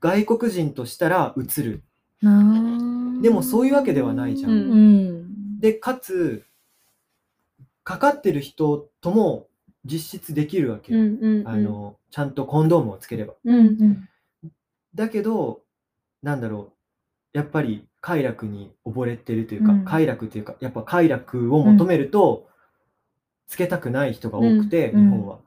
[0.00, 1.82] 外国人としたらうつる。
[2.22, 4.50] なでもそういうわけではないじゃん。
[4.50, 4.74] うんう
[5.16, 6.44] んで、かつ、
[7.84, 9.46] かかってる人とも
[9.84, 10.94] 実質できるわけ。
[10.94, 13.34] うんうんあの、ちゃんとコンドームをつければ。
[13.44, 14.08] うんうん
[14.92, 15.60] だけど、
[16.20, 16.72] なんだろ
[17.34, 22.48] う、やっぱり快楽に溺れてるというか、うん快楽というか、やっぱ快楽を求めると、
[23.46, 25.38] つけたくない人が多くて、うん日本は。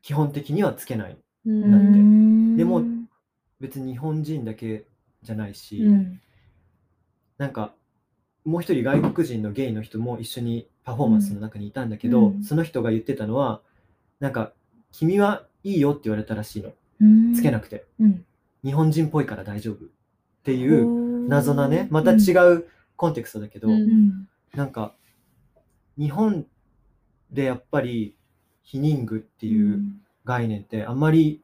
[0.00, 1.16] 基本的にはつけない。
[1.46, 2.56] うんなんてうん。
[2.56, 2.82] でも
[3.60, 4.84] 別に日本人だけ
[5.22, 6.20] じゃないし、うん。
[7.38, 7.74] なんか
[8.44, 12.42] もう一人外国人のゲイの人も一緒にパフォーマンスの中にいたんだけど、うん。
[12.42, 13.60] その人が言ってたのは
[14.20, 14.52] なんか
[14.90, 16.72] 君はいいよって言われたらしいの。
[17.00, 17.34] うん。
[17.34, 18.24] つけなくて、うん。
[18.64, 19.84] 日本人っぽいから大丈夫。
[19.84, 19.88] っ
[20.44, 23.74] ていう謎なねまた違うコンテクストだけど、うん。
[23.74, 24.92] うんなんか
[25.96, 26.46] 日本
[27.30, 28.14] でやっぱり
[28.66, 29.80] 避妊具っていう
[30.24, 31.42] 概念ってあんまり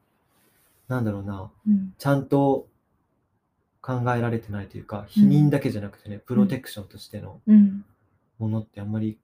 [0.87, 1.93] なんだろうなうん。
[1.97, 2.67] ちゃんと
[3.81, 7.85] 考えられてないというか避妊だけじゃなくてね、プロテクションとしてのうん。
[8.39, 9.17] ものってあんまり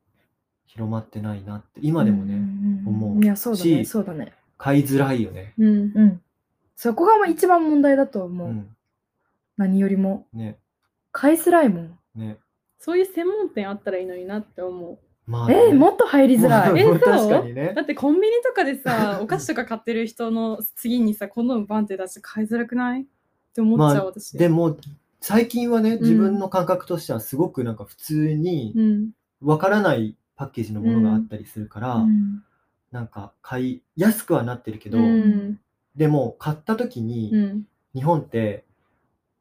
[0.67, 3.23] 広まってないなって今でもね、うん思う。
[3.23, 4.33] いやそうだねしそうだね。
[4.57, 5.53] 買いづらいよね。
[5.57, 6.21] うんうん。
[6.75, 8.75] そこが一番問題だと思う、うん、
[9.57, 10.27] 何よりも。
[10.33, 10.57] ね。
[11.11, 11.99] 買いづらいもん。
[12.15, 12.37] ね。
[12.77, 17.55] そういう専門店あったらいいのになって思まあ、ね、えー、もっと入りづらいえそう確かにう。
[17.55, 17.81] ねだ。
[17.81, 23.01] ってコンビニとかでさ、お菓子とか買ってる人の次にさ、コンドームバンって出して買いづらくない？
[23.01, 23.05] っ
[23.53, 24.37] て思っちゃう、私。
[24.37, 24.77] でも
[25.21, 29.09] 最近はねん自分の感覚としてはすごくなんか普通にうん。
[29.41, 32.43] わからないパッケージのものがあったりするから、うん
[32.91, 35.59] なんか買い安くはなってるけど、うん。
[35.95, 38.65] でも買った時に、うん日本って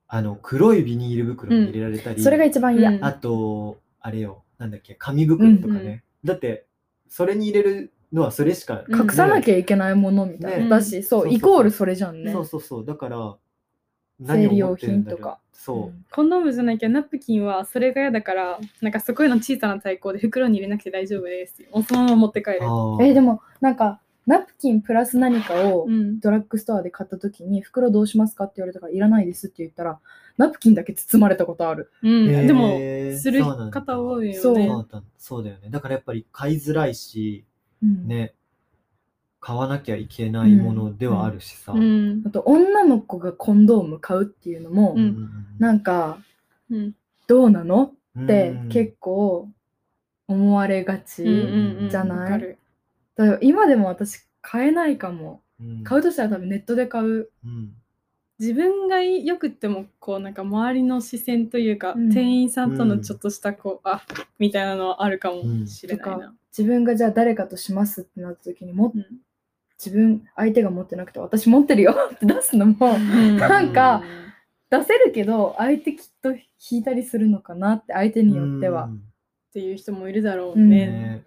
[0.06, 2.90] あの黒いビニール袋に入れられたり、それが一番嫌。
[2.90, 6.64] うんあとあれよなんだっけ紙袋とかね、だって
[7.08, 10.64] それに入れるのはそれしか、うん隠さなきゃいけないものみたいな。
[10.64, 10.68] ね。
[10.70, 11.34] だし、そう、そうそうそう。
[11.34, 12.32] イコールそれじゃんね。
[12.32, 12.84] そうそうそう。
[12.86, 13.36] だから
[14.20, 15.38] 生理用品とか。
[15.52, 22.58] そう、コンドームじゃないけどナプキンはそれが嫌だからなんかそこへの小さな対抗で袋に入れなくて大丈夫ですそのまま持って帰る。
[22.62, 22.96] あうん。
[22.96, 26.20] ーえ、でも、なんか、ナプキンプラス何かをうん。
[26.20, 30.00] ドラッグストアで買った時に、袋どうしますかって言われたから、いらないですって言ったら、
[30.36, 31.90] ナプキンだけ包まれたことある。
[32.02, 32.46] うん。
[32.46, 32.78] でも
[33.16, 34.38] する方多いよね。
[34.38, 35.02] そうそうだ。
[35.18, 35.70] そうだよね。
[35.70, 37.44] だからやっぱり買いづらいし
[37.82, 38.06] うん。
[38.08, 38.34] ね
[39.40, 42.22] 買わなきゃいけないものではあるしさ、うん。
[42.26, 45.28] あと、女の子がコンドーム買うっていうのも、うん。
[45.58, 46.18] なんか、
[46.70, 46.94] うん。
[47.26, 47.92] どうなの？
[48.18, 48.68] ってうん。
[48.70, 49.50] 結構
[50.28, 51.24] 思われがち。
[51.24, 52.56] うんうんうんじゃない？
[53.16, 55.42] だ今でも私買えないかも。
[55.60, 55.84] うん。
[55.84, 57.30] 買うとしたら多分ネットで買う。
[58.38, 62.08] うん自分がよくってもこうなんか周りの視線というか、うん。
[62.12, 64.02] 店員さんとのちょっとしたこう、あ
[64.38, 66.20] みたいなのはあるかもしれないうん。
[66.20, 66.34] な。
[66.56, 69.06] 自分がじゃあ誰かとしますってなった時にもうん。
[69.78, 73.36] 自分相手が持ってなくて私持ってるよって出すのもうん。
[73.36, 74.02] なんか
[74.70, 78.84] 出せるけど相手きっと引いたりするのかなって相手によっては。
[78.84, 78.94] うん。
[78.94, 78.96] っ
[79.52, 80.68] ていう人もいるだろううん。
[80.68, 80.86] ね。
[80.88, 81.24] ね。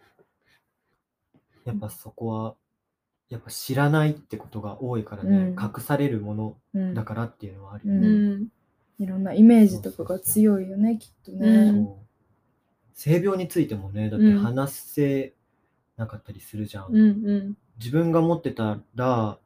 [1.63, 2.55] やっぱそこは
[3.29, 5.61] やっぱ知らないってことが多いからね、うん。
[5.61, 6.93] 隠されるものうん。
[6.93, 8.47] だからっていうのはあるうようね、ん。
[8.99, 11.35] いろんなイメージとかが強いよねきっとう。
[11.35, 11.87] ね。
[12.93, 14.39] 性病についてもねだってうん。
[14.39, 15.33] 話せ
[15.97, 17.57] なかったりするじゃん、うんうん。
[17.79, 19.39] 自分が持ってたらっ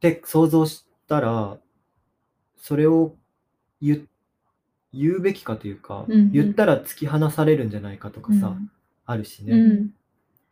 [0.00, 1.58] て想像したら
[2.56, 3.14] それを
[3.82, 4.06] 言
[4.92, 6.32] 言うべきかというか、うんうん。
[6.32, 8.70] 言ったら突き放されるんじゃないかとかさ、うん。
[9.06, 9.86] あるしね、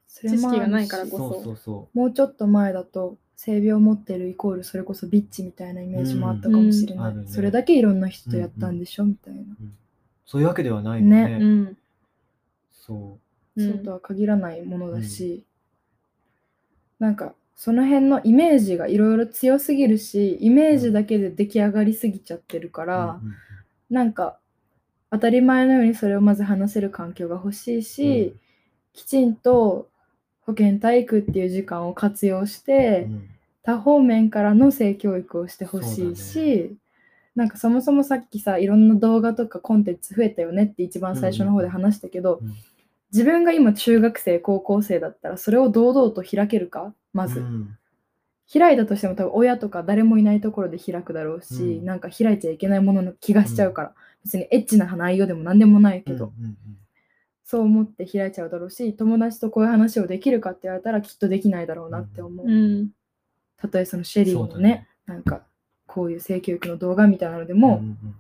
[0.08, 1.28] 知識がないからこそ。
[1.28, 7.28] うそうそもうちょっと前だと性病を持ってるイコールそれこそビッチみたいなイメージもあったかもしれない、うんあるね。
[7.28, 9.44] それだけいろんな人とやったんでしょ、みたいな、う
[10.26, 11.28] そういうわけではないもんね。
[11.28, 11.38] ね。
[11.40, 11.76] うん。
[12.72, 13.18] そ
[13.56, 13.62] う。
[13.62, 13.72] ん。
[13.72, 15.44] そうとは限らないものだし、
[16.98, 23.34] なんかその辺のイメージがいろいろ強すぎるしイメージだけで出来上がりすぎちゃってるかうら、うんうん。
[23.90, 24.38] なんか
[25.10, 28.34] 当たり前のようにそれをまず話せる環境が欲しいし、
[28.92, 29.88] きちんと
[30.48, 33.28] 保健体育っていう時間を活用して、うん。
[33.62, 36.74] 多方面からの性教育をしてほしいし、
[37.34, 42.54] なんかそもそもさっきさいろんな動画とかコンテンツ増えたよねって一番最初の方で話したけど、うん。
[43.12, 46.94] 自分が今中学生高校生だったらそれを堂々と開けるか？
[47.12, 47.76] まず、うん。
[48.50, 51.84] 開いたとしても多分親とか誰もいないところで開くだろうし、うん。
[51.84, 53.92] なんか開いちゃいけないものの気がしちゃうから、
[54.24, 56.56] 別にエッチな内容でも何でもないけど、うんうん
[57.50, 62.46] そう思って開いちゃうだろうし友達とこういう話をできるかって言われたらきっとできないだろうなって思う。
[62.46, 62.90] うん。
[63.56, 64.88] たとえそのシェリーのねね。
[65.06, 65.40] なんか
[65.86, 68.14] こういう性教育の動画みたいなのでうんも、うんうん。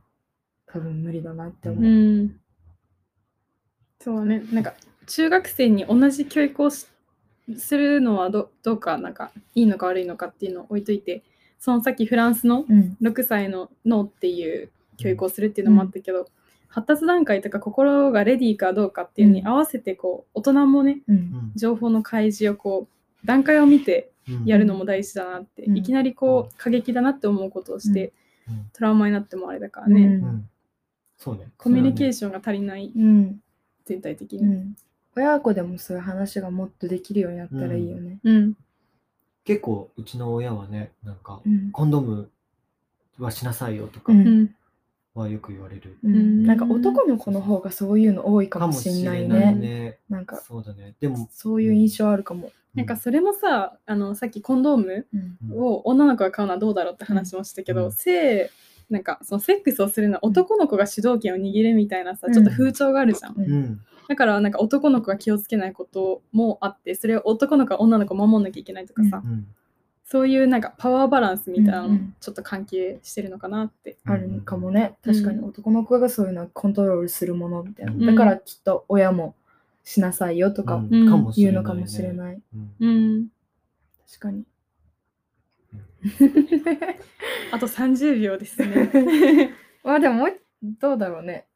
[0.64, 1.84] 多分無理だなって思う。
[1.84, 1.86] う。
[2.24, 2.40] ん。
[4.00, 4.42] そうね。
[4.50, 4.72] なんか
[5.06, 6.86] 中学生に同じ教育をし
[7.58, 11.22] するのはどどうかなんかいいのか悪いのかっていうのを置いといて
[11.58, 12.96] そのさっきフランスのうん。
[13.02, 16.26] 6歳の脳っていう教育をするっていうのもあったけど、
[16.68, 21.16] 発達段階とか心がレディーかどうかっていうのに合わせてこう大人もねうん。
[21.16, 22.88] うん情報の開示をこ
[23.22, 24.44] う段階を見てうん。
[24.44, 25.78] やるのも大事だなって、うん。
[25.78, 28.12] いきなりこう過激だなって思うことをして、
[28.48, 28.70] うん。
[28.72, 30.24] トラウマになってもあれだからね、うん。
[30.24, 30.50] うん
[31.18, 31.50] そうね。
[31.58, 32.92] コミュニケーシションが足りない。
[32.94, 33.40] うん。
[33.84, 34.42] 全体的に。
[34.42, 34.76] うん、
[35.16, 38.18] 親子でもそういう話がもっとできるようになったらいいよね。
[38.22, 38.54] うん。
[39.44, 41.72] 結構うちの親はねなんかうん。
[41.72, 42.30] コンドーム
[43.18, 44.12] はしなさいよとか
[45.20, 46.44] はよく言われる、うん。
[46.44, 49.54] なんか男の子の方がそういうの多いかもしんないね。
[49.54, 49.98] ね。
[50.08, 50.36] なんか。
[50.36, 50.94] そうだね。
[51.00, 52.50] でもそういう印象あるかも。
[52.74, 55.06] なんかそれもさあのさっきコンドーム
[55.54, 57.92] を女の子が買うのはどうだろうって話もしたけど、うん。
[57.92, 58.50] 性
[58.90, 69.46] なんかそのセックスをするのは男の子が主導権を握るみたいなさ、ちょっと風潮があるじゃん、だからなんか男の子が気をつけないこともあってそれを男の子が女の子を守んなきゃいけないとかさ、うん
[70.10, 73.98] そういうなんかパワーバランスみたいなのちょっと関係してるのかなって。
[74.06, 74.96] あるかもね。
[75.04, 77.92] 確かに男の子がそういうのをコントロールするものみたいな。
[77.92, 79.34] うんだからきっと親も
[79.84, 81.04] しなさいよとか言う
[81.52, 82.40] のかもしれない。
[82.54, 82.90] うんう
[83.20, 83.28] ん、
[84.06, 84.44] 確かに。
[87.52, 89.52] あと30秒ですね。
[89.84, 90.40] まあでももう
[90.80, 91.46] どうだろうね。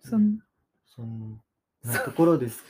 [0.00, 0.40] そん
[0.86, 1.40] そん
[1.84, 2.64] なところです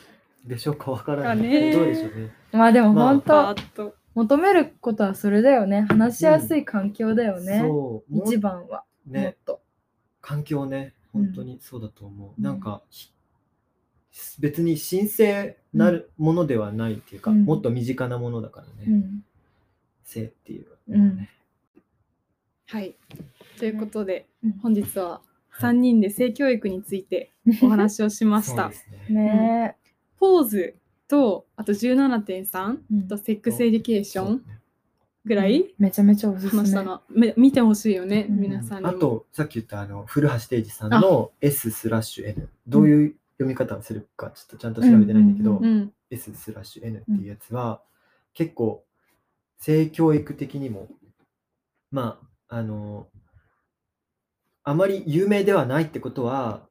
[0.45, 5.83] でしょうかわからない、かねどうでしょうねまあでもまあ本当、バーッと求めることはそれだよね。
[5.83, 7.61] 話しやすい環境だよね。
[7.61, 8.13] そう。
[8.13, 9.61] もう一番は、もっねと。
[10.21, 10.93] 環境ね。
[11.15, 11.27] うん。
[11.27, 12.45] 本当にそうだと思う、うん。
[12.45, 13.13] なんかひ
[14.41, 17.45] 別に神聖なるものではないっていうか、うん。
[17.45, 19.25] もっと身近なものだからね、うん。
[20.03, 21.29] 性っていう、うん。
[22.67, 22.97] はい。
[23.57, 24.53] ということで、うん。
[24.59, 25.23] 本日は
[25.61, 27.31] 3人で性教育について
[27.63, 28.71] お話をしました。
[29.09, 29.15] ね。
[29.15, 29.77] ね。
[30.19, 30.75] ポーズ
[31.09, 34.45] と、あと17.3うんとセックスエデュケーション
[35.25, 35.75] ぐらい？
[35.79, 37.03] めちゃめちゃおすすめ話したの。
[37.09, 38.89] め見てほしいよね、うん皆さんにも。
[38.91, 42.49] あと、さっき言ったあの古橋悌二さんの S スラッシュ N。
[42.67, 45.61] どういう読み方をするか、ちょっとちゃんと調べてないんだけど。
[46.11, 47.83] S スラッシュ N っていうやつは、
[48.35, 48.85] 結構、
[49.59, 50.89] 性教育的にも、
[51.91, 52.19] ま
[52.49, 53.09] あ、あの、
[54.65, 56.68] あまり有名ではないってことは、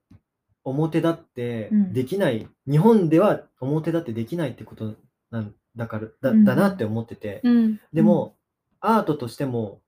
[0.71, 1.93] 表立ってうん。
[1.93, 4.95] できない、日本では表立ってできないってこと
[5.31, 6.45] なんだからだうん。
[6.45, 7.79] だなって思ってて、うん。
[7.93, 8.35] でも、
[8.79, 9.81] アートとしても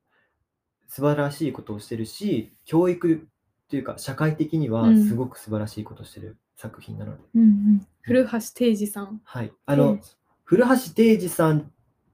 [0.87, 5.07] 素晴らしいことをしてるし、教育っていうか、社会的にはうん。
[5.07, 7.87] すごく素晴らしいことをしてる作品なので、うんうん。
[8.01, 9.21] 古橋定治さん。
[9.23, 9.51] はい。
[9.65, 9.99] あの、
[10.43, 11.63] 古橋定治さんっ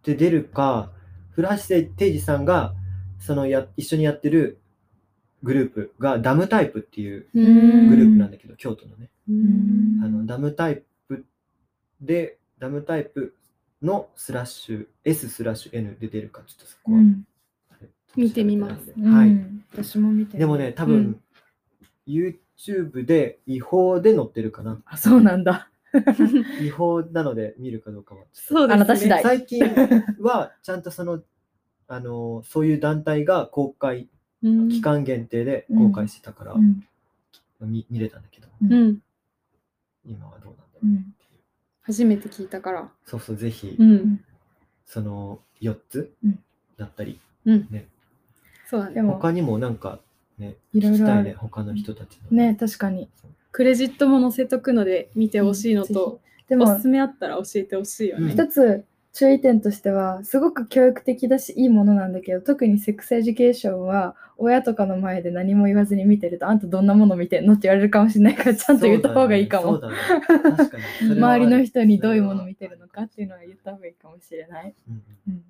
[0.03, 0.91] て出るか、
[1.31, 1.55] 古橋
[1.95, 2.73] 定治さんが
[3.19, 4.61] そのや一緒にやってる
[5.45, 9.09] グループがダムタイプっていううんグループなんだけど、京都のね。
[9.31, 11.23] んあのダムタイプ
[12.01, 13.35] で、ダムタイプ
[13.81, 16.99] のスラッシュ、S スラッシュ N で出るか、ちょっとそこは。
[18.15, 19.29] 見てみますはい。
[19.29, 21.21] うん私も見てるでもね、多分、うん
[22.07, 24.79] YouTube で違法で載ってるかな。
[24.85, 25.69] あそうなんだ
[26.61, 28.21] 違法なので見るかどうかは。
[28.31, 29.19] そうですね。
[29.23, 29.63] 最近
[30.19, 31.23] はちゃんとその、
[31.87, 34.09] あのそういう団体が公開、うん
[34.69, 36.83] 期間限定で公開してたから、うん
[37.61, 38.97] 見見れたんだけど、うんうん。
[40.05, 40.87] 今はどうなんだろう。
[40.87, 41.15] うん
[41.81, 42.89] 初めて聞いたから。
[43.05, 44.19] そうそう、ぜひ、うん。
[44.85, 46.39] その4つうん
[46.77, 47.67] だったり、うん。
[47.69, 47.87] ね、
[48.67, 49.01] そうで。
[49.01, 49.99] も他にもなんか
[50.37, 52.37] ね、いろいろ聞きたいね、他の人たちの。
[52.37, 53.09] ね確かに
[53.51, 58.31] クレジットも載せとくので見てほしいのと、でもおすすめあったら教えてほしいよね。
[58.31, 58.83] 一つ
[59.15, 69.81] 注意点としてはすごく教育的だしいいものなんだけど特にセックスエデュケーションは親とかの前で何も言わずに見てるとあんたどんなもの見てんのって言われるかもしれないからちゃんと言った方がいいかも、
[71.01, 74.75] 周りの人にどういうもの見てるのかっていうのは言った方がいいかもしれない。
[74.89, 75.03] うん。
[75.29, 75.43] うん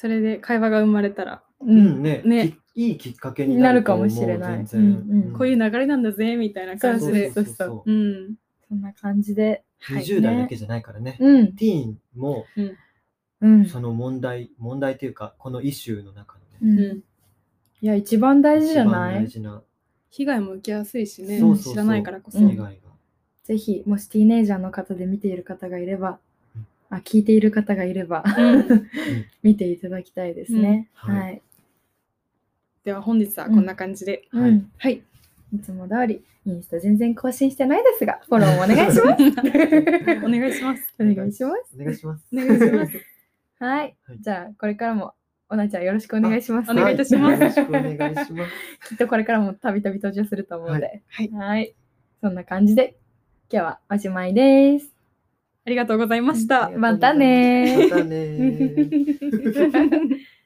[0.00, 2.22] それで会話が生まれたら、ううんうんね。
[2.24, 4.60] ねきいいきっかけにになるかもしれない。
[4.72, 5.34] うんうん。
[5.36, 7.30] こういう流れなんだぜみたいな感じで。
[7.30, 7.90] そうそうそう。
[7.92, 8.34] うん。
[8.70, 9.64] そんな感じで。
[9.80, 10.04] はい。
[10.04, 11.18] 20代だけじゃないからね。
[11.20, 11.52] うん。
[11.56, 12.46] ティーンも
[13.40, 13.66] うん。
[13.66, 16.96] その問題、問題というか、このイシューの中のうね、んうん。
[16.98, 17.02] い
[17.86, 19.24] や、一番大事じゃない？
[19.24, 19.62] 大事な
[20.10, 21.38] 被害も受けやすいしね。
[21.40, 22.38] そうそうそう知らないからこそ。
[22.38, 22.90] うん被害が。
[23.44, 26.20] ぜひ、もしティーネイジャーの方で見ている方がいれば
[26.54, 28.88] うん、あ、聞いている方がいれば、うん
[29.42, 30.88] 見ていただきたいですね。
[31.04, 31.40] うんははいい。
[32.84, 34.28] では本日はこんな感じで。
[34.30, 35.02] はいうんはい。
[35.52, 39.22] いつも通り、インスタ全然更新してないですが、フォローもお願いします。
[40.24, 40.94] お願いします。
[40.98, 41.74] お願いします。
[41.74, 42.24] お願いします。
[42.32, 42.96] お願いします。
[43.58, 44.20] はいはい。
[44.20, 45.12] じゃあ、これからも、
[45.48, 46.70] おなちゃんよろしくお願いします。
[46.70, 47.82] お願いいたしますはよろしくお願
[48.12, 48.52] いします。
[48.88, 51.02] きっとこれからもたびたび登場すると思うので。
[51.08, 51.28] はい。
[51.30, 51.74] はい。
[52.20, 52.96] そんな感じで、
[53.52, 54.94] 今日はおしまいです。
[55.66, 56.70] ありがとうございました。
[56.70, 60.20] またねーまたねー。